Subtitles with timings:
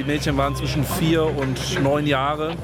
[0.00, 2.54] Die Mädchen waren zwischen vier und neun Jahre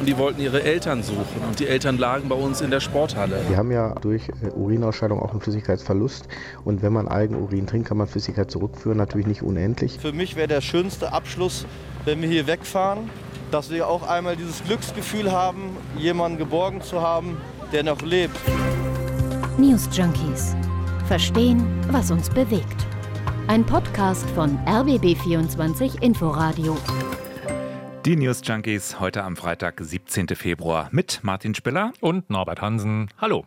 [0.00, 1.40] und die wollten ihre Eltern suchen.
[1.46, 3.36] Und die Eltern lagen bei uns in der Sporthalle.
[3.46, 6.26] Wir haben ja durch äh, Urinausscheidung auch einen Flüssigkeitsverlust.
[6.64, 10.00] Und wenn man Eigenurin trinkt, kann man Flüssigkeit zurückführen, natürlich nicht unendlich.
[10.00, 11.66] Für mich wäre der schönste Abschluss,
[12.04, 13.08] wenn wir hier wegfahren,
[13.52, 17.36] dass wir auch einmal dieses Glücksgefühl haben, jemanden geborgen zu haben,
[17.72, 18.36] der noch lebt.
[19.56, 20.56] News Junkies.
[21.06, 22.88] Verstehen, was uns bewegt.
[23.52, 26.74] Ein Podcast von RBB24 Inforadio.
[28.06, 30.28] Die News Junkies heute am Freitag, 17.
[30.28, 33.10] Februar mit Martin Spiller und Norbert Hansen.
[33.20, 33.44] Hallo.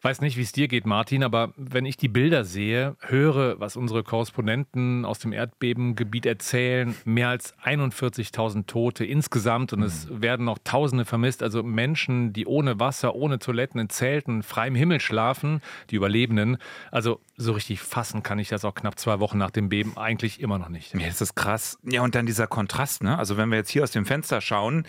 [0.00, 3.76] Weiß nicht, wie es dir geht, Martin, aber wenn ich die Bilder sehe, höre, was
[3.76, 10.22] unsere Korrespondenten aus dem Erdbebengebiet erzählen, mehr als 41.000 Tote insgesamt und es mhm.
[10.22, 11.42] werden noch Tausende vermisst.
[11.42, 16.58] Also Menschen, die ohne Wasser, ohne Toiletten in Zelten, freiem Himmel schlafen, die Überlebenden.
[16.92, 20.40] Also so richtig fassen kann ich das auch knapp zwei Wochen nach dem Beben eigentlich
[20.40, 20.94] immer noch nicht.
[20.94, 21.78] Ja, das ist krass.
[21.82, 23.18] Ja, und dann dieser Kontrast, ne?
[23.18, 24.86] Also wenn wir jetzt hier aus dem Fenster schauen,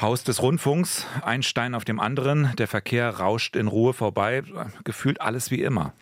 [0.00, 4.41] Haus des Rundfunks, ein Stein auf dem anderen, der Verkehr rauscht in Ruhe vorbei
[4.84, 5.92] gefühlt alles wie immer.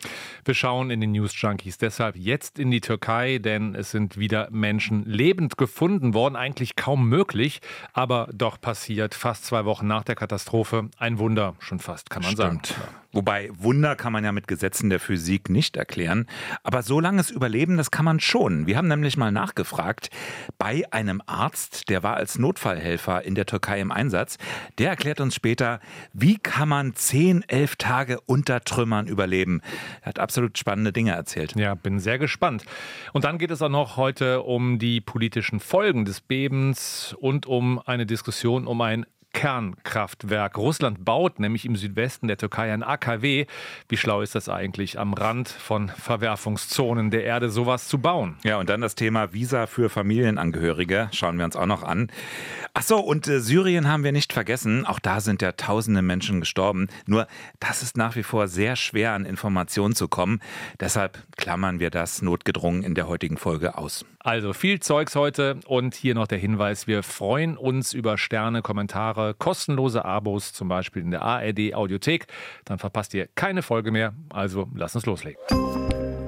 [0.45, 4.49] Wir schauen in den News Junkies deshalb jetzt in die Türkei, denn es sind wieder
[4.51, 6.35] Menschen lebend gefunden worden.
[6.35, 7.61] Eigentlich kaum möglich,
[7.93, 10.89] aber doch passiert fast zwei Wochen nach der Katastrophe.
[10.97, 12.67] Ein Wunder, schon fast, kann man Stimmt.
[12.67, 13.00] sagen.
[13.13, 16.27] Wobei Wunder kann man ja mit Gesetzen der Physik nicht erklären.
[16.63, 18.67] Aber so langes Überleben, das kann man schon.
[18.67, 20.09] Wir haben nämlich mal nachgefragt
[20.57, 24.37] bei einem Arzt, der war als Notfallhelfer in der Türkei im Einsatz.
[24.77, 25.79] Der erklärt uns später,
[26.13, 29.61] wie kann man zehn, elf Tage unter Trümmern überleben.
[30.01, 31.55] Er hat absolut spannende Dinge erzählt.
[31.55, 32.63] Ja, bin sehr gespannt.
[33.11, 37.79] Und dann geht es auch noch heute um die politischen Folgen des Bebens und um
[37.85, 40.57] eine Diskussion um ein Kernkraftwerk.
[40.57, 43.45] Russland baut nämlich im Südwesten der Türkei ein AKW.
[43.87, 48.37] Wie schlau ist das eigentlich, am Rand von Verwerfungszonen der Erde sowas zu bauen?
[48.43, 51.09] Ja, und dann das Thema Visa für Familienangehörige.
[51.11, 52.11] Schauen wir uns auch noch an.
[52.73, 54.85] Ach so, und äh, Syrien haben wir nicht vergessen.
[54.85, 56.87] Auch da sind ja tausende Menschen gestorben.
[57.05, 57.27] Nur,
[57.59, 60.39] das ist nach wie vor sehr schwer an Informationen zu kommen.
[60.79, 64.05] Deshalb klammern wir das notgedrungen in der heutigen Folge aus.
[64.19, 69.20] Also viel Zeugs heute und hier noch der Hinweis, wir freuen uns über Sterne, Kommentare,
[69.37, 72.27] kostenlose Abos, zum Beispiel in der ARD Audiothek.
[72.65, 74.13] Dann verpasst ihr keine Folge mehr.
[74.29, 75.39] Also lass uns loslegen.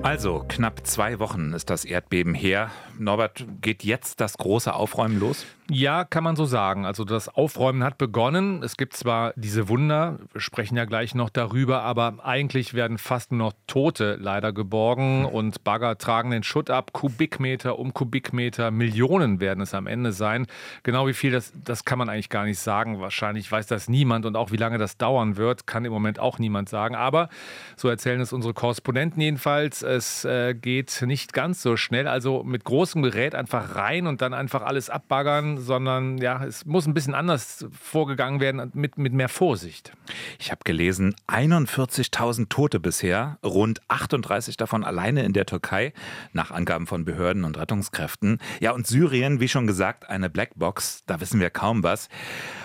[0.04, 2.72] Also, knapp zwei Wochen ist das Erdbeben her.
[3.00, 5.46] Norbert, geht jetzt das große Aufräumen los?
[5.70, 6.86] Ja, kann man so sagen.
[6.86, 8.62] Also das Aufräumen hat begonnen.
[8.64, 13.32] Es gibt zwar diese Wunder, wir sprechen ja gleich noch darüber, aber eigentlich werden fast
[13.32, 19.40] nur noch Tote leider geborgen und Bagger tragen den Schutt ab, Kubikmeter um Kubikmeter, Millionen
[19.40, 20.48] werden es am Ende sein.
[20.84, 23.00] Genau wie viel, das, das kann man eigentlich gar nicht sagen.
[23.00, 26.40] Wahrscheinlich weiß das niemand und auch wie lange das dauern wird, kann im Moment auch
[26.40, 26.96] niemand sagen.
[26.96, 27.30] Aber
[27.78, 32.10] so erzählen es unsere Korrespondenten jedenfalls, es äh, geht nicht ganz so schnell.
[32.10, 36.86] Also mit großem Gerät einfach rein und dann einfach alles abbaggern sondern ja, es muss
[36.86, 39.92] ein bisschen anders vorgegangen werden, mit, mit mehr Vorsicht.
[40.40, 45.94] Ich habe gelesen, 41.000 Tote bisher, rund 38 davon alleine in der Türkei,
[46.32, 48.40] nach Angaben von Behörden und Rettungskräften.
[48.60, 52.10] Ja, und Syrien, wie schon gesagt, eine Blackbox, da wissen wir kaum was.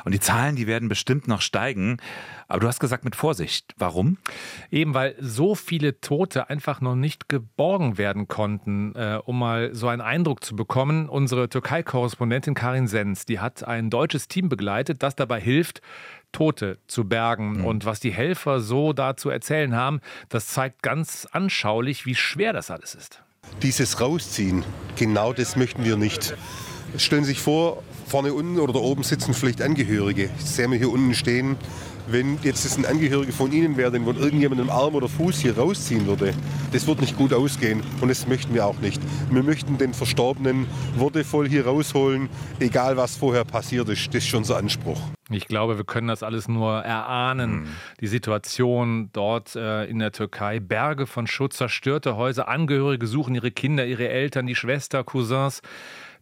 [0.05, 1.99] Und die Zahlen, die werden bestimmt noch steigen.
[2.49, 3.75] Aber du hast gesagt mit Vorsicht.
[3.77, 4.17] Warum?
[4.71, 8.95] Eben weil so viele Tote einfach noch nicht geborgen werden konnten.
[8.95, 13.91] Äh, um mal so einen Eindruck zu bekommen, unsere Türkei-Korrespondentin Karin Sens, die hat ein
[13.91, 15.81] deutsches Team begleitet, das dabei hilft,
[16.33, 17.59] Tote zu bergen.
[17.59, 17.65] Mhm.
[17.65, 22.71] Und was die Helfer so dazu erzählen haben, das zeigt ganz anschaulich, wie schwer das
[22.71, 23.23] alles ist.
[23.63, 24.65] Dieses Rausziehen,
[24.97, 26.37] genau das möchten wir nicht.
[26.97, 30.31] Stellen Sie sich vor, vorne unten oder da oben sitzen vielleicht Angehörige.
[30.39, 31.57] Ich sehe mir hier unten stehen
[32.11, 35.39] wenn jetzt das ein Angehöriger von Ihnen wäre, den wohl irgendjemand im Arm oder Fuß
[35.41, 36.35] hier rausziehen würde,
[36.73, 39.01] das wird nicht gut ausgehen und das möchten wir auch nicht.
[39.31, 42.29] Wir möchten den Verstorbenen würdevoll hier rausholen,
[42.61, 44.07] egal was vorher passiert ist.
[44.09, 45.01] Das ist schon so Anspruch.
[45.31, 47.51] Ich glaube, wir können das alles nur erahnen.
[47.51, 47.69] Mhm.
[48.01, 53.51] Die Situation dort äh, in der Türkei, Berge von Schutz, zerstörte Häuser, Angehörige suchen ihre
[53.51, 55.61] Kinder, ihre Eltern, die Schwester, Cousins.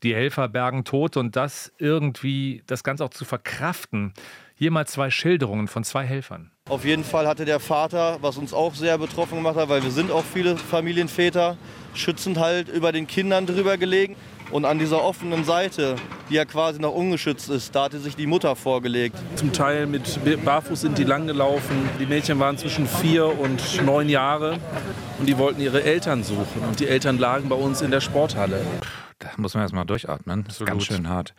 [0.03, 4.13] Die Helfer bergen Tote und das irgendwie, das Ganze auch zu verkraften.
[4.59, 6.51] Hier mal zwei Schilderungen von zwei Helfern.
[6.71, 9.91] Auf jeden Fall hatte der Vater, was uns auch sehr betroffen gemacht hat, weil wir
[9.91, 11.59] sind auch viele Familienväter,
[11.93, 14.17] schützend halt über den Kindern drüber gelegen.
[14.51, 15.97] Und an dieser offenen Seite,
[16.31, 19.19] die ja quasi noch ungeschützt ist, da hatte sich die Mutter vorgelegt.
[19.35, 21.91] Zum Teil mit Barfuß sind die langgelaufen.
[22.01, 24.59] Die Mädchen waren zwischen vier und neun Jahre
[25.19, 26.63] und die wollten ihre Eltern suchen.
[26.67, 28.63] Und die Eltern lagen bei uns in der Sporthalle.
[29.19, 30.45] Da muss man erstmal durchatmen.
[30.45, 31.35] Das ist ganz schön hart.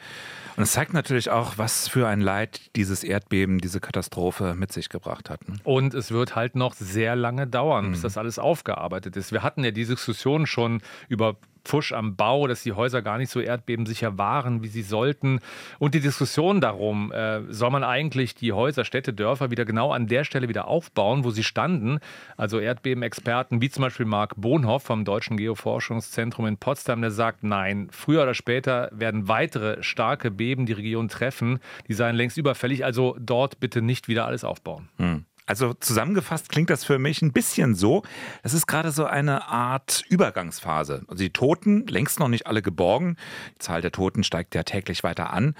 [0.57, 4.89] Und es zeigt natürlich auch, was für ein Leid dieses Erdbeben, diese Katastrophe mit sich
[4.89, 5.48] gebracht hat.
[5.48, 5.57] Ne?
[5.63, 7.92] Und es wird halt noch sehr lange dauern, mhm.
[7.92, 9.31] bis das alles aufgearbeitet ist.
[9.31, 13.29] Wir hatten ja die Diskussion schon über Pfusch am Bau, dass die Häuser gar nicht
[13.29, 15.39] so erdbebensicher waren, wie sie sollten.
[15.79, 20.07] Und die Diskussion darum, äh, soll man eigentlich die Häuser, Städte, Dörfer wieder genau an
[20.07, 21.99] der Stelle wieder aufbauen, wo sie standen.
[22.37, 27.89] Also Erdbebenexperten wie zum Beispiel Marc Bohnhoff vom Deutschen Geoforschungszentrum in Potsdam, der sagt, nein,
[27.91, 31.59] früher oder später werden weitere starke Beben die Region treffen.
[31.87, 34.89] Die seien längst überfällig, also dort bitte nicht wieder alles aufbauen.
[34.97, 35.25] Hm.
[35.47, 38.03] Also zusammengefasst klingt das für mich ein bisschen so,
[38.44, 41.05] es ist gerade so eine Art Übergangsphase.
[41.07, 43.15] Also die Toten, längst noch nicht alle geborgen,
[43.55, 45.55] die Zahl der Toten steigt ja täglich weiter an.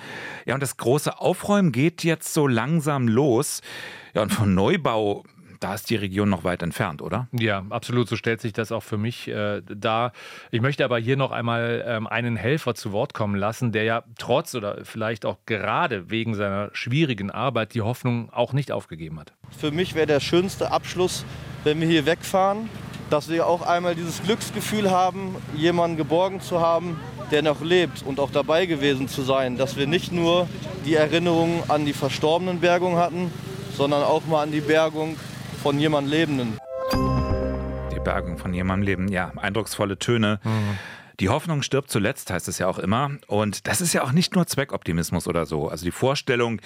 [0.46, 3.62] Ja, und das große Aufräumen geht jetzt so langsam los.
[4.14, 5.24] Ja, und von Neubau
[5.60, 7.28] da ist die Region noch weit entfernt, oder?
[7.32, 8.08] Ja, absolut.
[8.08, 10.12] So stellt sich das auch für mich äh, dar.
[10.52, 14.04] Ich möchte aber hier noch einmal ähm, einen Helfer zu Wort kommen lassen, der ja
[14.18, 19.34] trotz oder vielleicht auch gerade wegen seiner schwierigen Arbeit die Hoffnung auch nicht aufgegeben hat.
[19.58, 21.26] Für mich wäre der schönste Abschluss,
[21.64, 22.70] wenn wir hier wegfahren,
[23.10, 27.00] dass wir auch einmal dieses Glücksgefühl haben, jemanden geborgen zu haben,
[27.32, 29.58] der noch lebt und auch dabei gewesen zu sein.
[29.58, 30.48] Dass wir nicht nur
[30.86, 33.32] die Erinnerung an die verstorbenen Bergung hatten,
[33.76, 35.18] sondern auch mal an die Bergung
[35.58, 36.60] von jemandem Lebenden.
[37.94, 40.40] Die Bergung von jemandem Leben, ja, eindrucksvolle Töne.
[40.44, 40.78] Mhm.
[41.20, 43.12] Die Hoffnung stirbt zuletzt, heißt es ja auch immer.
[43.28, 45.68] Und das ist ja auch nicht nur Zweckoptimismus oder so.
[45.68, 46.62] Also die Vorstellung,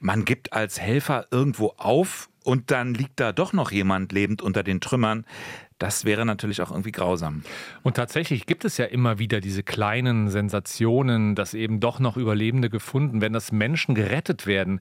[0.00, 4.62] man gibt als Helfer irgendwo auf und dann liegt da doch noch jemand lebend unter
[4.62, 5.24] den Trümmern.
[5.84, 7.42] Das wäre natürlich auch irgendwie grausam.
[7.82, 12.70] Und tatsächlich gibt es ja immer wieder diese kleinen Sensationen, dass eben doch noch Überlebende
[12.70, 14.80] gefunden werden, dass Menschen gerettet werden,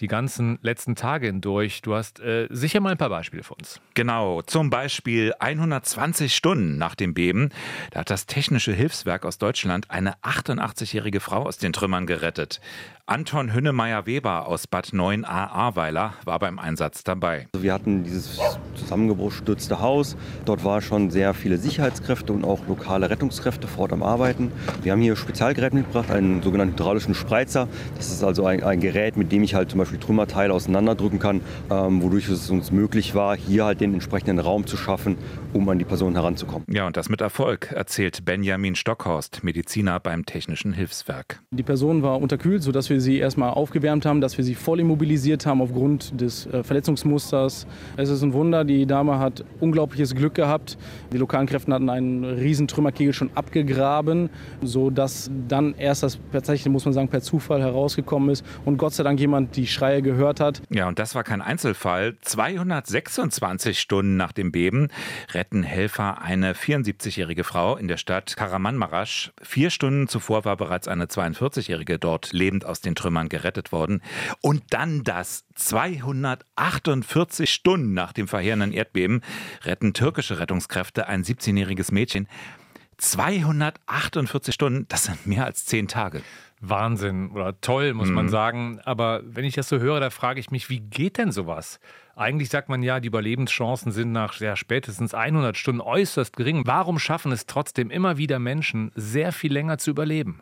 [0.00, 1.80] die ganzen letzten Tage hindurch.
[1.80, 3.80] Du hast äh, sicher mal ein paar Beispiele für uns.
[3.94, 7.48] Genau, zum Beispiel 120 Stunden nach dem Beben.
[7.90, 12.60] Da hat das Technische Hilfswerk aus Deutschland eine 88-jährige Frau aus den Trümmern gerettet.
[13.06, 17.48] Anton Hünnemeyer-Weber aus Bad 9a Ahrweiler war beim Einsatz dabei.
[17.58, 18.38] Wir hatten dieses
[18.76, 20.16] zusammengestürzte Haus.
[20.44, 24.52] Dort waren schon sehr viele Sicherheitskräfte und auch lokale Rettungskräfte vor Ort am Arbeiten.
[24.84, 27.66] Wir haben hier Spezialgerät mitgebracht, einen sogenannten hydraulischen Spreizer.
[27.96, 31.40] Das ist also ein, ein Gerät, mit dem ich halt zum Beispiel Trümmerteile auseinanderdrücken kann,
[31.70, 35.18] ähm, wodurch es uns möglich war, hier halt den entsprechenden Raum zu schaffen,
[35.52, 36.66] um an die Person heranzukommen.
[36.70, 41.40] Ja, und das mit Erfolg, erzählt Benjamin Stockhorst, Mediziner beim Technischen Hilfswerk.
[41.50, 44.80] Die Person war unterkühlt, sodass wir wir sie erstmal aufgewärmt haben, dass wir sie voll
[44.80, 47.66] immobilisiert haben aufgrund des äh, Verletzungsmusters.
[47.96, 50.76] Es ist ein Wunder, die Dame hat unglaubliches Glück gehabt.
[51.12, 54.30] Die lokalen Kräfte hatten einen riesen Trümmerkegel schon abgegraben,
[54.62, 59.02] sodass dann erst das tatsächlich, muss man sagen, per Zufall herausgekommen ist und Gott sei
[59.02, 60.62] Dank jemand die Schreie gehört hat.
[60.68, 62.16] Ja, und das war kein Einzelfall.
[62.20, 64.88] 226 Stunden nach dem Beben
[65.42, 69.32] retten Helfer eine 74-jährige Frau in der Stadt Karamanmaraş.
[69.42, 74.02] Vier Stunden zuvor war bereits eine 42-jährige dort lebend aus den Trümmern gerettet worden.
[74.40, 79.22] Und dann das 248 Stunden nach dem verheerenden Erdbeben
[79.64, 82.28] retten türkische Rettungskräfte ein 17-jähriges Mädchen.
[82.98, 86.22] 248 Stunden, das sind mehr als zehn Tage.
[86.62, 88.14] Wahnsinn oder toll, muss mhm.
[88.14, 88.80] man sagen.
[88.84, 91.80] Aber wenn ich das so höre, da frage ich mich, wie geht denn sowas?
[92.14, 96.62] Eigentlich sagt man ja, die Überlebenschancen sind nach ja, spätestens 100 Stunden äußerst gering.
[96.64, 100.40] Warum schaffen es trotzdem immer wieder Menschen, sehr viel länger zu überleben?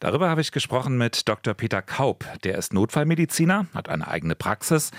[0.00, 1.54] Darüber habe ich gesprochen mit Dr.
[1.54, 2.24] Peter Kaub.
[2.42, 4.90] Der ist Notfallmediziner, hat eine eigene Praxis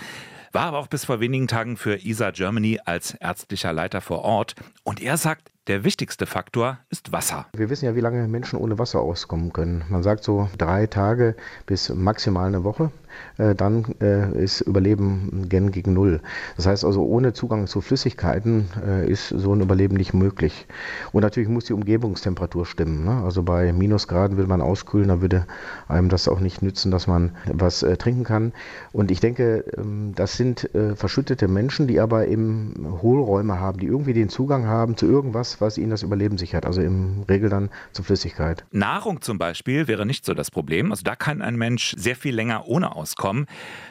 [0.52, 4.54] war aber auch bis vor wenigen Tagen für ISA Germany als ärztlicher Leiter vor Ort.
[4.84, 7.46] Und er sagt, der wichtigste Faktor ist Wasser.
[7.54, 9.84] Wir wissen ja, wie lange Menschen ohne Wasser auskommen können.
[9.88, 12.90] Man sagt so drei Tage bis maximal eine Woche.
[13.38, 16.20] Äh, dann äh, ist Überleben gen gegen Null.
[16.56, 20.66] Das heißt also, ohne Zugang zu Flüssigkeiten äh, ist so ein Überleben nicht möglich.
[21.12, 23.04] Und natürlich muss die Umgebungstemperatur stimmen.
[23.04, 23.22] Ne?
[23.24, 25.46] Also bei Minusgraden will man auskühlen, da würde
[25.88, 28.52] einem das auch nicht nützen, dass man was trinken kann.
[28.92, 34.12] Und ich denke, ähm, das sind verschüttete Menschen, die aber eben Hohlräume haben, die irgendwie
[34.12, 36.66] den Zugang haben zu irgendwas, was ihnen das Überleben sichert.
[36.66, 38.64] Also im Regel dann zur Flüssigkeit.
[38.70, 40.90] Nahrung zum Beispiel wäre nicht so das Problem.
[40.90, 43.46] Also da kann ein Mensch sehr viel länger ohne auskommen,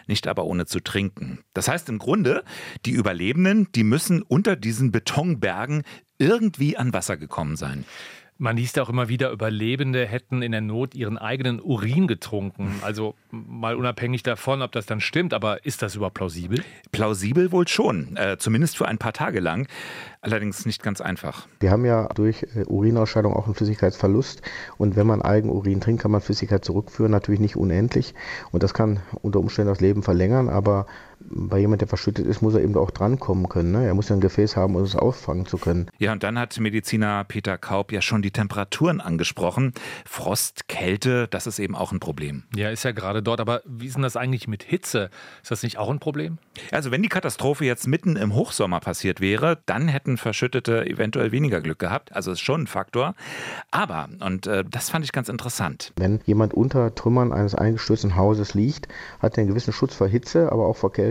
[0.07, 1.39] nicht aber ohne zu trinken.
[1.53, 2.43] Das heißt im Grunde,
[2.85, 5.83] die Überlebenden, die müssen unter diesen Betonbergen
[6.17, 7.85] irgendwie an Wasser gekommen sein.
[8.41, 12.73] Man liest auch immer wieder, Überlebende hätten in der Not ihren eigenen Urin getrunken.
[12.81, 16.63] Also mal unabhängig davon, ob das dann stimmt, aber ist das überhaupt plausibel?
[16.91, 19.67] Plausibel wohl schon, äh, zumindest für ein paar Tage lang.
[20.21, 21.47] Allerdings nicht ganz einfach.
[21.59, 24.41] Wir haben ja durch äh, Urinausscheidung auch einen Flüssigkeitsverlust.
[24.79, 28.15] Und wenn man Eigenurin trinkt, kann man Flüssigkeit zurückführen, natürlich nicht unendlich.
[28.51, 30.87] Und das kann unter Umständen das Leben verlängern, aber
[31.29, 33.71] bei jemand, der verschüttet ist, muss er eben auch drankommen können.
[33.71, 33.85] Ne?
[33.85, 35.87] Er muss ja ein Gefäß haben, um es auffangen zu können.
[35.99, 39.73] Ja, und dann hat Mediziner Peter Kaub ja schon die Temperaturen angesprochen.
[40.05, 42.43] Frost, Kälte, das ist eben auch ein Problem.
[42.55, 43.39] Ja, ist ja gerade dort.
[43.39, 45.09] Aber wie ist denn das eigentlich mit Hitze?
[45.41, 46.37] Ist das nicht auch ein Problem?
[46.71, 51.61] Also wenn die Katastrophe jetzt mitten im Hochsommer passiert wäre, dann hätten Verschüttete eventuell weniger
[51.61, 52.13] Glück gehabt.
[52.15, 53.15] Also ist schon ein Faktor.
[53.71, 55.93] Aber, und äh, das fand ich ganz interessant.
[55.97, 58.87] Wenn jemand unter Trümmern eines eingestürzten Hauses liegt,
[59.19, 61.10] hat er einen gewissen Schutz vor Hitze, aber auch vor Kälte.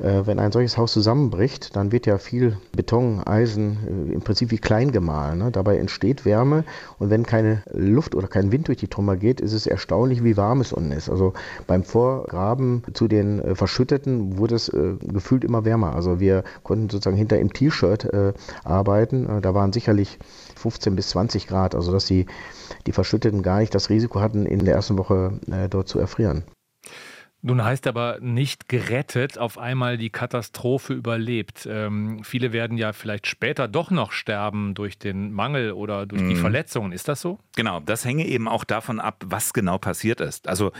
[0.00, 4.50] Äh, wenn ein solches Haus zusammenbricht, dann wird ja viel Beton, Eisen äh, im Prinzip
[4.50, 5.38] wie klein gemahlen.
[5.38, 5.50] Ne?
[5.50, 6.64] Dabei entsteht Wärme
[6.98, 10.36] und wenn keine Luft oder kein Wind durch die Trümmer geht, ist es erstaunlich, wie
[10.36, 11.10] warm es unten ist.
[11.10, 11.34] Also
[11.66, 15.94] beim Vorgraben zu den äh, Verschütteten wurde es gefühlt immer wärmer.
[15.94, 18.08] Also wir konnten sozusagen hinter im T-Shirt
[18.64, 19.40] arbeiten.
[19.42, 20.18] Da waren sicherlich
[20.56, 22.26] 15 bis 20 Grad, also dass die,
[22.86, 25.38] die Verschütteten gar nicht das Risiko hatten, in der ersten Woche
[25.70, 26.44] dort zu erfrieren.
[27.42, 31.66] Nun heißt aber nicht gerettet, auf einmal die Katastrophe überlebt.
[31.70, 36.34] Ähm, viele werden ja vielleicht später doch noch sterben durch den Mangel oder durch die
[36.34, 36.40] mhm.
[36.40, 36.92] Verletzungen.
[36.92, 37.38] Ist das so?
[37.56, 40.48] Genau, das hänge eben auch davon ab, was genau passiert ist.
[40.48, 40.72] Also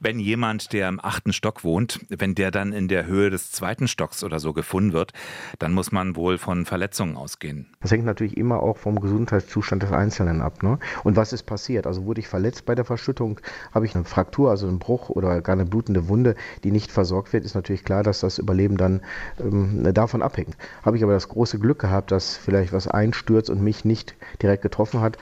[0.00, 3.86] wenn jemand, der im achten Stock wohnt, wenn der dann in der Höhe des zweiten
[3.86, 5.12] Stocks oder so gefunden wird,
[5.60, 7.68] dann muss man wohl von Verletzungen ausgehen.
[7.80, 10.64] Das hängt natürlich immer auch vom Gesundheitszustand des Einzelnen ab.
[10.64, 10.80] Ne?
[11.04, 11.86] Und was ist passiert?
[11.86, 13.40] Also wurde ich verletzt bei der Verschüttung,
[13.72, 16.34] habe ich eine Fraktur, also einen Bruch oder gar eine blutende Wunde,
[16.64, 19.00] die nicht versorgt wird, ist natürlich klar, dass das Überleben dann
[19.40, 20.56] ähm, davon abhängt.
[20.82, 24.62] Habe ich aber das große Glück gehabt, dass vielleicht was einstürzt und mich nicht direkt
[24.62, 25.18] getroffen hat,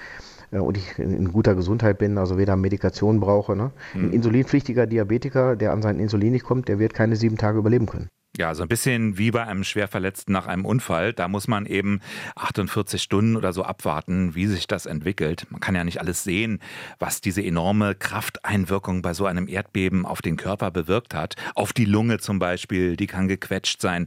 [0.52, 3.56] äh, und ich in guter Gesundheit bin, also weder Medikation brauche.
[3.56, 3.72] Ne?
[3.94, 4.12] Ein mhm.
[4.12, 8.08] insulinpflichtiger Diabetiker, der an sein Insulin nicht kommt, der wird keine sieben Tage überleben können.
[8.38, 11.14] Ja, so ein bisschen wie bei einem Schwerverletzten nach einem Unfall.
[11.14, 12.00] Da muss man eben
[12.34, 15.46] 48 Stunden oder so abwarten, wie sich das entwickelt.
[15.48, 16.60] Man kann ja nicht alles sehen,
[16.98, 21.36] was diese enorme Krafteinwirkung bei so einem Erdbeben auf den Körper bewirkt hat.
[21.54, 24.06] Auf die Lunge zum Beispiel, die kann gequetscht sein.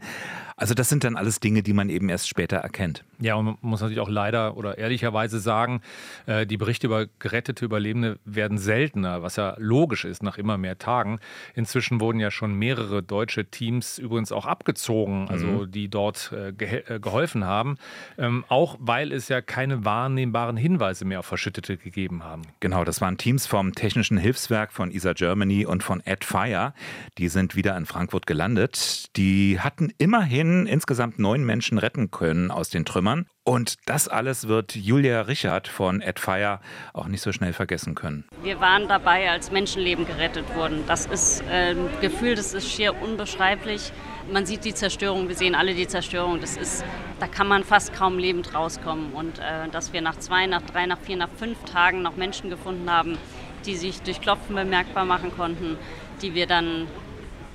[0.59, 3.05] Also das sind dann alles Dinge, die man eben erst später erkennt.
[3.21, 5.81] Ja, und man muss natürlich auch leider oder ehrlicherweise sagen,
[6.25, 10.77] äh, die Berichte über gerettete Überlebende werden seltener, was ja logisch ist nach immer mehr
[10.77, 11.19] Tagen.
[11.55, 15.71] Inzwischen wurden ja schon mehrere deutsche Teams übrigens auch abgezogen, also mhm.
[15.71, 17.77] die dort äh, äh, geholfen haben,
[18.17, 22.41] ähm, auch weil es ja keine wahrnehmbaren Hinweise mehr auf Verschüttete gegeben haben.
[22.59, 26.73] Genau, das waren Teams vom Technischen Hilfswerk von ESA Germany und von AdFire.
[27.17, 29.15] Die sind wieder in Frankfurt gelandet.
[29.15, 33.27] Die hatten immerhin Ihnen insgesamt neun Menschen retten können aus den Trümmern.
[33.43, 36.59] Und das alles wird Julia Richard von AdFire
[36.93, 38.25] auch nicht so schnell vergessen können.
[38.41, 40.83] Wir waren dabei, als Menschenleben gerettet wurden.
[40.87, 43.91] Das ist ein Gefühl, das ist schier unbeschreiblich.
[44.31, 46.41] Man sieht die Zerstörung, wir sehen alle die Zerstörung.
[46.41, 46.83] Das ist,
[47.19, 49.13] da kann man fast kaum lebend rauskommen.
[49.13, 52.49] Und äh, dass wir nach zwei, nach drei, nach vier, nach fünf Tagen noch Menschen
[52.49, 53.19] gefunden haben,
[53.67, 55.77] die sich durch Klopfen bemerkbar machen konnten,
[56.23, 56.87] die wir dann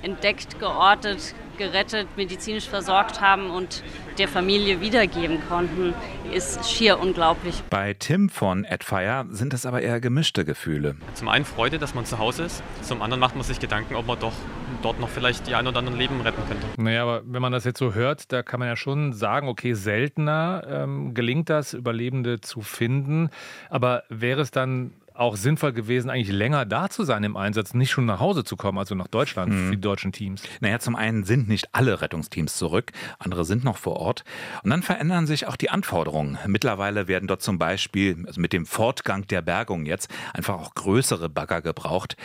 [0.01, 3.83] entdeckt, geortet, gerettet, medizinisch versorgt haben und
[4.17, 5.93] der Familie wiedergeben konnten,
[6.31, 7.61] ist schier unglaublich.
[7.69, 10.95] Bei Tim von AdFire sind es aber eher gemischte Gefühle.
[11.13, 14.07] Zum einen Freude, dass man zu Hause ist, zum anderen macht man sich Gedanken, ob
[14.07, 14.33] man doch
[14.81, 16.65] dort noch vielleicht die ein oder anderen Leben retten könnte.
[16.77, 19.73] Naja, aber wenn man das jetzt so hört, da kann man ja schon sagen, okay,
[19.73, 23.29] seltener ähm, gelingt das, Überlebende zu finden.
[23.69, 27.91] Aber wäre es dann auch sinnvoll gewesen, eigentlich länger da zu sein im Einsatz, nicht
[27.91, 29.65] schon nach Hause zu kommen, also nach Deutschland mhm.
[29.65, 30.43] für die deutschen Teams?
[30.59, 34.23] Naja, zum einen sind nicht alle Rettungsteams zurück, andere sind noch vor Ort.
[34.63, 36.37] Und dann verändern sich auch die Anforderungen.
[36.47, 41.29] Mittlerweile werden dort zum Beispiel also mit dem Fortgang der Bergung jetzt einfach auch größere
[41.29, 42.17] Bagger gebraucht.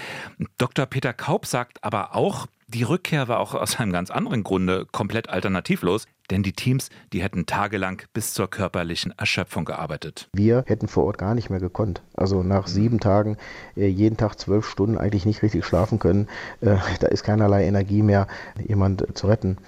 [0.59, 0.87] Dr.
[0.87, 5.29] Peter Kaub sagt aber auch, die Rückkehr war auch aus einem ganz anderen Grunde komplett
[5.29, 10.29] alternativlos, denn die Teams, die hätten tagelang bis zur körperlichen Erschöpfung gearbeitet.
[10.33, 12.03] Wir hätten vor Ort gar nicht mehr gekonnt.
[12.15, 13.37] Also nach sieben Tagen,
[13.77, 16.29] äh, jeden Tag zwölf Stunden eigentlich nicht richtig schlafen können.
[16.61, 18.27] Äh, da ist keinerlei Energie mehr,
[18.67, 19.59] jemand zu retten.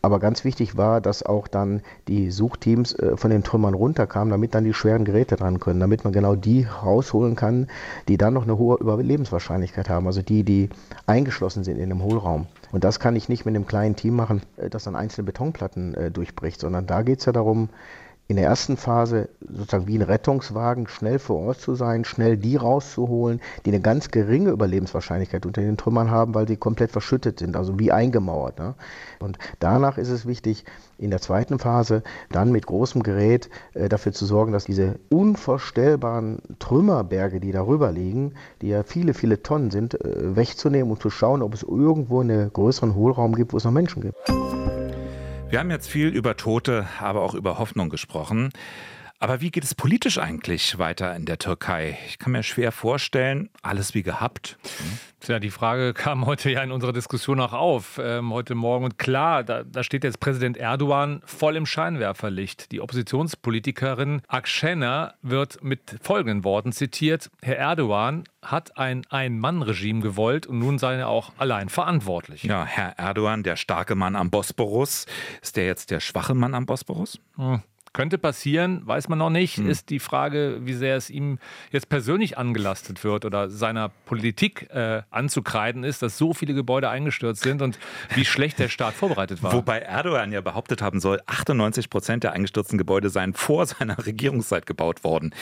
[0.00, 4.54] Aber ganz wichtig war, dass auch dann die Suchteams äh, von den Trümmern runterkamen, damit
[4.54, 7.68] dann die schweren Geräte dran können, damit man genau die rausholen kann,
[8.06, 10.70] die dann noch eine hohe Überlebenswahrscheinlichkeit haben, also die, die
[11.06, 12.46] eingeschlossen sind in dem Hohlraum.
[12.70, 15.94] Und das kann ich nicht mit einem kleinen Team machen, äh, das dann einzelne Betonplatten
[15.94, 17.68] äh, durchbricht, sondern da geht es ja darum,
[18.28, 22.56] in der ersten Phase sozusagen wie ein Rettungswagen schnell vor Ort zu sein, schnell die
[22.56, 27.56] rauszuholen, die eine ganz geringe Überlebenswahrscheinlichkeit unter den Trümmern haben, weil sie komplett verschüttet sind,
[27.56, 28.58] also wie eingemauert.
[28.58, 28.74] Ne?
[29.18, 30.66] Und danach ist es wichtig,
[30.98, 36.42] in der zweiten Phase dann mit großem Gerät äh, dafür zu sorgen, dass diese unvorstellbaren
[36.58, 41.40] Trümmerberge, die darüber liegen, die ja viele, viele Tonnen sind, äh, wegzunehmen und zu schauen,
[41.40, 44.18] ob es irgendwo einen größeren Hohlraum gibt, wo es noch Menschen gibt.
[45.50, 48.50] Wir haben jetzt viel über Tote, aber auch über Hoffnung gesprochen.
[49.20, 51.98] Aber wie geht es politisch eigentlich weiter in der Türkei?
[52.06, 54.56] Ich kann mir schwer vorstellen, alles wie gehabt.
[55.18, 58.84] Tja, die Frage kam heute ja in unserer Diskussion auch auf, ähm, heute Morgen.
[58.84, 62.70] Und klar, da, da, steht jetzt Präsident Erdogan voll im Scheinwerferlicht.
[62.70, 67.28] Die Oppositionspolitikerin Akşener wird mit folgenden Worten zitiert.
[67.42, 72.44] Herr Erdogan hat ein Ein-Mann-Regime gewollt und nun sei er auch allein verantwortlich.
[72.44, 75.06] Ja, Herr Erdogan, der starke Mann am Bosporus.
[75.42, 77.18] Ist der jetzt der schwache Mann am Bosporus?
[77.34, 77.62] Hm.
[77.98, 79.56] Könnte passieren, weiß man noch nicht.
[79.56, 79.68] Hm.
[79.68, 81.40] Ist die Frage, wie sehr es ihm
[81.72, 87.42] jetzt persönlich angelastet wird oder seiner Politik äh, anzukreiden ist, dass so viele Gebäude eingestürzt
[87.42, 87.76] sind und
[88.14, 89.52] wie schlecht der Staat vorbereitet war.
[89.52, 94.64] Wobei Erdogan ja behauptet haben soll, 98 Prozent der eingestürzten Gebäude seien vor seiner Regierungszeit
[94.64, 95.34] gebaut worden.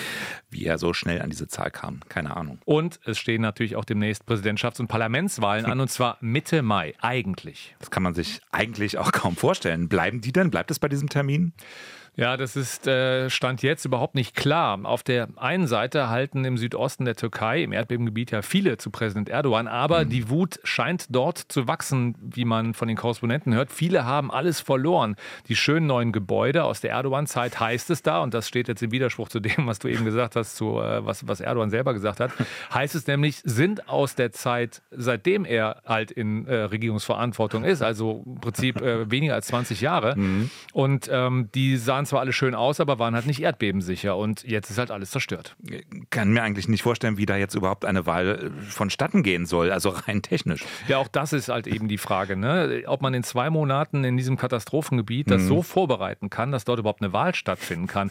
[0.48, 2.58] Wie er so schnell an diese Zahl kam, keine Ahnung.
[2.64, 7.76] Und es stehen natürlich auch demnächst Präsidentschafts- und Parlamentswahlen an und zwar Mitte Mai, eigentlich.
[7.80, 9.90] Das kann man sich eigentlich auch kaum vorstellen.
[9.90, 10.50] Bleiben die denn?
[10.50, 11.52] Bleibt es bei diesem Termin?
[12.18, 14.80] Ja, das ist äh, Stand jetzt überhaupt nicht klar.
[14.84, 19.28] Auf der einen Seite halten im Südosten der Türkei, im Erdbebengebiet ja viele zu Präsident
[19.28, 20.08] Erdogan, aber mhm.
[20.08, 23.70] die Wut scheint dort zu wachsen, wie man von den Korrespondenten hört.
[23.70, 25.16] Viele haben alles verloren.
[25.48, 28.92] Die schönen neuen Gebäude aus der Erdogan-Zeit heißt es da, und das steht jetzt im
[28.92, 32.20] Widerspruch zu dem, was du eben gesagt hast, zu äh, was, was Erdogan selber gesagt
[32.20, 32.32] hat,
[32.72, 38.22] heißt es nämlich, sind aus der Zeit, seitdem er halt in äh, Regierungsverantwortung ist, also
[38.24, 40.16] im Prinzip äh, weniger als 20 Jahre.
[40.16, 40.50] Mhm.
[40.72, 44.16] Und ähm, die sahen zwar alle schön aus, aber waren halt nicht erdbebensicher.
[44.16, 45.56] Und jetzt ist halt alles zerstört.
[46.10, 49.70] Kann mir eigentlich nicht vorstellen, wie da jetzt überhaupt eine Wahl äh, vonstatten gehen soll,
[49.70, 50.64] also rein technisch.
[50.88, 52.82] Ja, auch das ist halt eben die Frage, ne?
[52.86, 55.48] ob man in zwei Monaten in diesem Katastrophengebiet das mhm.
[55.48, 58.10] so vorbereiten kann, dass dort überhaupt eine Wahl stattfinden kann.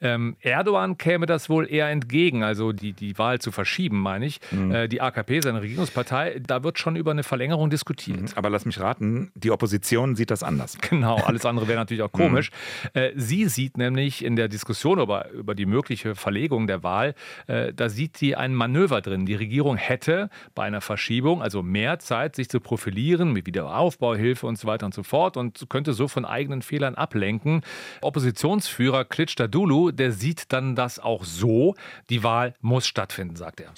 [0.00, 4.40] Ähm, Erdogan käme das wohl eher entgegen, also die, die Wahl zu verschieben, meine ich.
[4.50, 4.72] Mhm.
[4.72, 8.20] Äh, die AKP, seine Regierungspartei, da wird schon über eine Verlängerung diskutiert.
[8.20, 8.28] Mhm.
[8.34, 10.78] Aber lass mich raten, die Opposition sieht das anders.
[10.96, 12.50] Genau, alles andere wäre natürlich auch komisch.
[12.94, 13.00] Mhm.
[13.00, 17.14] Äh, sie sieht nämlich in der Diskussion über, über die mögliche Verlegung der Wahl,
[17.48, 19.26] äh, da sieht sie ein Manöver drin.
[19.26, 24.58] Die Regierung hätte bei einer Verschiebung also mehr Zeit, sich zu profilieren mit Wiederaufbauhilfe und
[24.58, 27.62] so weiter und so fort und könnte so von eigenen Fehlern ablenken.
[28.00, 31.74] Oppositionsführer Klitschdadulu der sieht dann das auch so.
[32.10, 33.70] Die Wahl muss stattfinden, sagt er.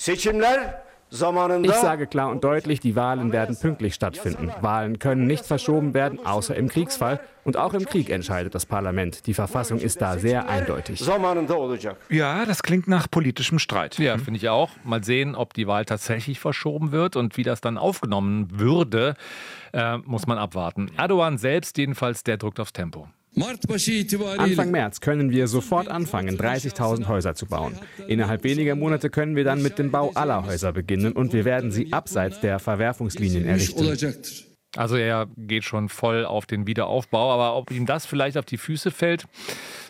[1.11, 4.53] Ich sage klar und deutlich, die Wahlen werden pünktlich stattfinden.
[4.61, 7.21] Wahlen können nicht verschoben werden, außer im Kriegsfall.
[7.45, 9.27] Und auch im Krieg entscheidet das Parlament.
[9.27, 11.01] Die Verfassung ist da sehr eindeutig.
[12.11, 13.99] Ja, das klingt nach politischem Streit.
[13.99, 14.71] Ja, finde ich auch.
[14.85, 19.15] Mal sehen, ob die Wahl tatsächlich verschoben wird und wie das dann aufgenommen würde,
[19.73, 20.91] äh, muss man abwarten.
[20.99, 23.09] Erdogan selbst jedenfalls, der drückt aufs Tempo.
[24.39, 27.75] Anfang März können wir sofort anfangen, 30.000 Häuser zu bauen.
[28.09, 31.71] Innerhalb weniger Monate können wir dann mit dem Bau aller Häuser beginnen und wir werden
[31.71, 33.85] sie abseits der Verwerfungslinien errichten.
[34.79, 38.59] Also er geht schon voll auf den Wiederaufbau, aber ob ihm das vielleicht auf die
[38.59, 39.27] Füße fällt,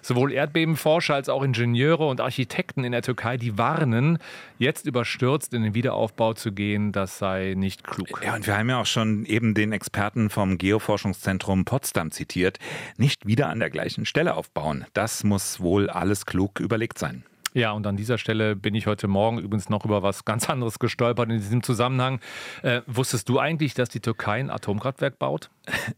[0.00, 4.18] sowohl Erdbebenforscher als auch Ingenieure und Architekten in der Türkei, die warnen,
[4.56, 8.22] jetzt überstürzt in den Wiederaufbau zu gehen, das sei nicht klug.
[8.24, 12.58] Ja, und wir haben ja auch schon eben den Experten vom Geoforschungszentrum Potsdam zitiert,
[12.96, 14.86] nicht wieder an der gleichen Stelle aufbauen.
[14.94, 17.24] Das muss wohl alles klug überlegt sein.
[17.54, 20.78] Ja, und an dieser Stelle bin ich heute Morgen übrigens noch über was ganz anderes
[20.78, 22.20] gestolpert in diesem Zusammenhang.
[22.62, 25.50] Äh, wusstest du eigentlich, dass die Türkei ein Atomkraftwerk baut?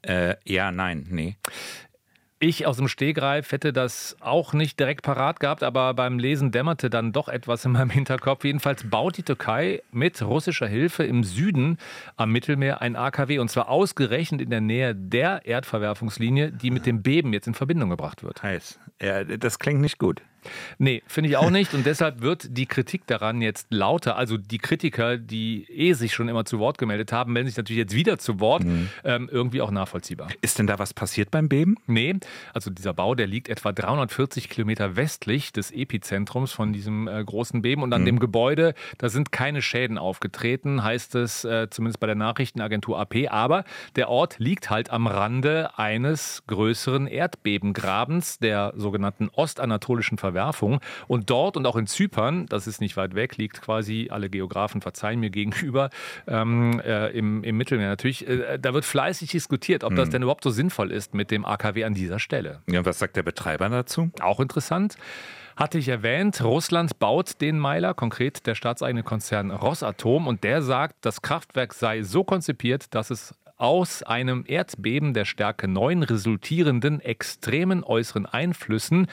[0.03, 1.37] Äh, ja, nein, nee.
[2.43, 6.89] Ich aus dem Stegreif hätte das auch nicht direkt parat gehabt, aber beim Lesen dämmerte
[6.89, 8.45] dann doch etwas in meinem Hinterkopf.
[8.45, 11.77] Jedenfalls baut die Türkei mit russischer Hilfe im Süden
[12.17, 17.03] am Mittelmeer ein AKW und zwar ausgerechnet in der Nähe der Erdverwerfungslinie, die mit dem
[17.03, 18.43] Beben jetzt in Verbindung gebracht wird.
[18.43, 18.81] Heiß.
[19.03, 20.23] Ja, das klingt nicht gut.
[20.79, 21.74] Nee, finde ich auch nicht.
[21.74, 24.16] Und deshalb wird die Kritik daran jetzt lauter.
[24.16, 27.79] Also die Kritiker, die eh sich schon immer zu Wort gemeldet haben, melden sich natürlich
[27.79, 28.64] jetzt wieder zu Wort.
[28.64, 28.88] Mhm.
[29.05, 30.29] Ähm, irgendwie auch nachvollziehbar.
[30.40, 31.76] Ist denn da was passiert beim Beben?
[31.87, 32.16] Nee,
[32.55, 37.62] also dieser Bau, der liegt etwa 340 Kilometer westlich des Epizentrums von diesem äh, großen
[37.62, 37.83] Beben.
[37.83, 38.07] Und an mhm.
[38.07, 43.31] dem Gebäude, da sind keine Schäden aufgetreten, heißt es äh, zumindest bei der Nachrichtenagentur AP.
[43.31, 43.64] Aber
[43.96, 50.30] der Ort liegt halt am Rande eines größeren Erdbebengrabens, der sogenannten ostanatolischen Verwaltung.
[50.31, 50.81] Verwerfung.
[51.09, 54.81] Und dort und auch in Zypern, das ist nicht weit weg, liegt quasi, alle Geografen
[54.81, 55.90] verzeihen mir gegenüber,
[56.27, 60.12] ähm, äh, im, im Mittelmeer natürlich, äh, da wird fleißig diskutiert, ob das hm.
[60.12, 62.62] denn überhaupt so sinnvoll ist mit dem AKW an dieser Stelle.
[62.69, 64.11] Ja, was sagt der Betreiber dazu?
[64.21, 64.97] Auch interessant.
[65.57, 70.97] Hatte ich erwähnt, Russland baut den Meiler, konkret der staatseigene Konzern Rosatom, und der sagt,
[71.03, 77.85] das Kraftwerk sei so konzipiert, dass es aus einem Erdbeben der Stärke 9 resultierenden extremen
[77.85, 79.07] äußeren Einflüssen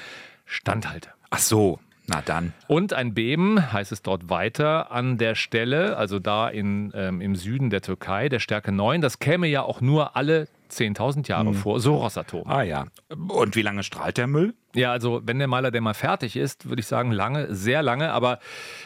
[0.47, 1.10] standhalte.
[1.29, 2.53] Ach so, na dann.
[2.67, 7.36] Und ein Beben, heißt es dort weiter, an der Stelle, also da in, ähm, im
[7.36, 11.53] Süden der Türkei, der Stärke 9, das käme ja auch nur alle 10.000 Jahre hm.
[11.53, 12.47] vor, so Rosatom.
[12.47, 12.86] Ah ja.
[13.10, 14.53] Und wie lange strahlt der Müll?
[14.75, 18.12] Ja, also wenn der Maler der mal fertig ist, würde ich sagen lange, sehr lange,
[18.12, 18.39] aber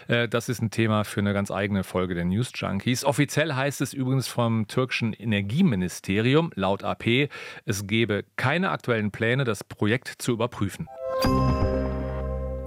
[0.08, 3.04] äh, das ist ein Thema für eine ganz eigene Folge der News Junkies.
[3.04, 7.30] Offiziell heißt es übrigens vom türkischen Energieministerium, laut AP,
[7.65, 10.88] es gebe keine aktuellen Pläne, das Projekt zu überprüfen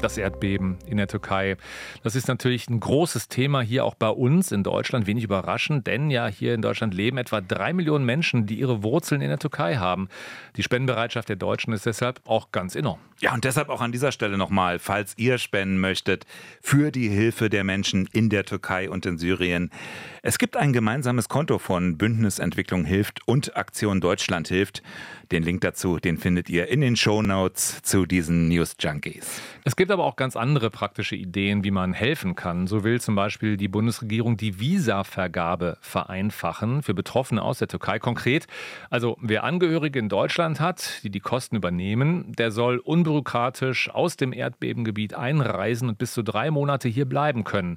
[0.05, 1.57] das Erdbeben in der Türkei.
[2.03, 6.11] Das ist natürlich ein großes Thema hier auch bei uns in Deutschland, wenig überraschend, denn
[6.11, 9.77] ja hier in Deutschland leben etwa drei Millionen Menschen, die ihre Wurzeln in der Türkei
[9.77, 10.09] haben.
[10.57, 13.01] Die Spendenbereitschaft der Deutschen ist deshalb auch ganz enorm.
[13.21, 16.27] Ja, und deshalb auch an dieser Stelle nochmal, falls ihr spenden möchtet
[16.61, 19.71] für die Hilfe der Menschen in der Türkei und in Syrien.
[20.21, 24.83] Es gibt ein gemeinsames Konto von Bündnis Entwicklung hilft und Aktion Deutschland hilft.
[25.32, 29.40] Den Link dazu, den findet ihr in den Show Notes zu diesen News Junkies.
[29.64, 32.66] Es gibt aber auch ganz andere praktische Ideen, wie man helfen kann.
[32.66, 37.98] So will zum Beispiel die Bundesregierung die Visavergabe vereinfachen für Betroffene aus der Türkei.
[37.98, 38.46] Konkret,
[38.90, 44.32] also wer Angehörige in Deutschland hat, die die Kosten übernehmen, der soll unbürokratisch aus dem
[44.32, 47.76] Erdbebengebiet einreisen und bis zu drei Monate hier bleiben können.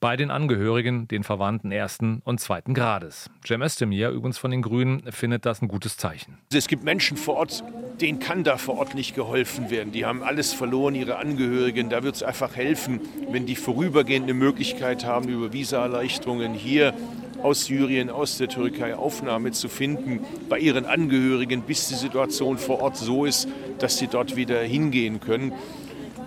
[0.00, 3.30] Bei den Angehörigen, den Verwandten ersten und zweiten Grades.
[3.46, 6.38] Cem Özdemir, übrigens von den Grünen, findet das ein gutes Zeichen.
[6.52, 7.64] Es gibt Menschen vor Ort,
[8.00, 9.92] denen kann da vor Ort nicht geholfen werden.
[9.92, 11.90] Die haben alles verloren, ihre Angehörigen.
[11.90, 16.94] Da wird es einfach helfen, wenn die vorübergehend eine Möglichkeit haben, über Visaerleichterungen hier
[17.42, 22.80] aus Syrien, aus der Türkei Aufnahme zu finden bei ihren Angehörigen, bis die Situation vor
[22.80, 23.48] Ort so ist,
[23.80, 25.52] dass sie dort wieder hingehen können.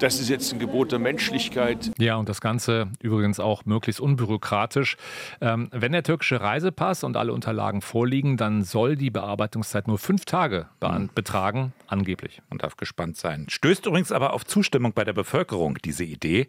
[0.01, 1.91] Das ist jetzt ein Gebot der Menschlichkeit.
[1.99, 4.97] Ja, und das Ganze übrigens auch möglichst unbürokratisch.
[5.41, 10.25] Ähm, wenn der türkische Reisepass und alle Unterlagen vorliegen, dann soll die Bearbeitungszeit nur fünf
[10.25, 11.11] Tage mhm.
[11.13, 12.41] betragen, angeblich.
[12.49, 13.45] Man darf gespannt sein.
[13.47, 15.77] Stößt übrigens aber auf Zustimmung bei der Bevölkerung.
[15.85, 16.47] Diese Idee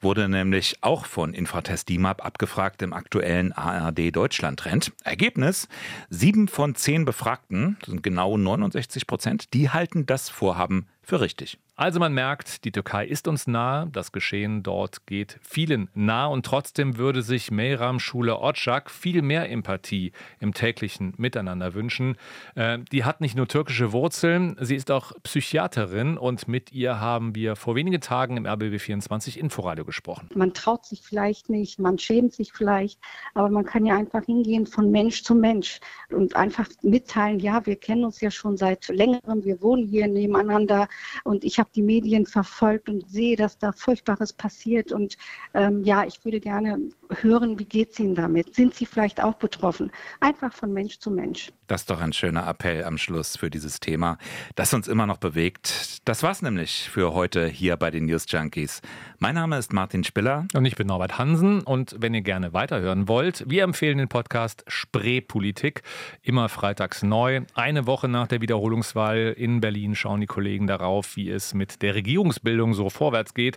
[0.00, 4.94] wurde nämlich auch von Infratest DIMAP abgefragt im aktuellen ARD Deutschland Trend.
[5.04, 5.68] Ergebnis:
[6.08, 11.58] sieben von zehn Befragten, das sind genau 69 Prozent, die halten das Vorhaben für richtig.
[11.76, 16.46] Also man merkt, die Türkei ist uns nah, das Geschehen dort geht vielen nah und
[16.46, 22.16] trotzdem würde sich Meyram Schule Otschak viel mehr Empathie im täglichen Miteinander wünschen.
[22.54, 27.34] Äh, die hat nicht nur türkische Wurzeln, sie ist auch Psychiaterin und mit ihr haben
[27.34, 30.28] wir vor wenigen Tagen im RBB24 Inforadio gesprochen.
[30.32, 33.00] Man traut sich vielleicht nicht, man schämt sich vielleicht,
[33.34, 37.74] aber man kann ja einfach hingehen von Mensch zu Mensch und einfach mitteilen, ja, wir
[37.74, 40.86] kennen uns ja schon seit längerem, wir wohnen hier nebeneinander
[41.24, 44.92] und ich habe habe die Medien verfolgt und sehe, dass da Furchtbares passiert.
[44.92, 45.16] Und
[45.54, 46.78] ähm, ja, ich würde gerne
[47.20, 48.54] hören, wie geht es Ihnen damit?
[48.54, 49.90] Sind Sie vielleicht auch betroffen?
[50.20, 51.52] Einfach von Mensch zu Mensch.
[51.66, 54.18] Das ist doch ein schöner Appell am Schluss für dieses Thema,
[54.54, 56.06] das uns immer noch bewegt.
[56.06, 58.82] Das war's nämlich für heute hier bei den News Junkies.
[59.18, 60.46] Mein Name ist Martin Spiller.
[60.52, 61.62] Und ich bin Norbert Hansen.
[61.62, 65.82] Und wenn ihr gerne weiterhören wollt, wir empfehlen den Podcast Spreepolitik.
[66.22, 67.42] Immer freitags neu.
[67.54, 71.94] Eine Woche nach der Wiederholungswahl in Berlin schauen die Kollegen darauf, wie es mit der
[71.94, 73.56] Regierungsbildung so vorwärts geht.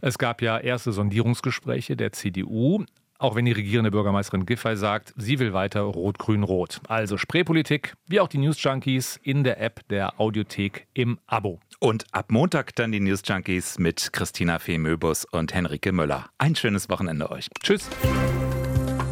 [0.00, 2.84] Es gab ja erste Sondierungsgespräche der CDU.
[3.24, 6.82] Auch wenn die regierende Bürgermeisterin Giffey sagt, sie will weiter Rot-Grün-Rot.
[6.88, 11.58] Also Spreepolitik, wie auch die News Junkies in der App der Audiothek im Abo.
[11.80, 16.26] Und ab Montag dann die News Junkies mit Christina Fee Möbus und Henrike Möller.
[16.36, 17.48] Ein schönes Wochenende euch.
[17.62, 17.88] Tschüss.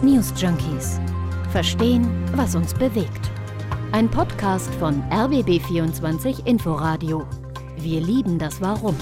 [0.02, 1.00] News Junkies.
[1.50, 3.30] Verstehen, was uns bewegt.
[3.92, 7.26] Ein Podcast von RBB24 Inforadio.
[7.78, 8.94] Wir lieben das Warum.